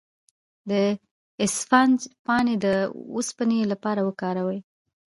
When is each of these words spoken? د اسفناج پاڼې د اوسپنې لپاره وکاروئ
د 0.69 0.71
اسفناج 1.45 1.99
پاڼې 2.25 2.55
د 2.65 2.67
اوسپنې 3.15 3.59
لپاره 3.71 4.01
وکاروئ 4.09 4.59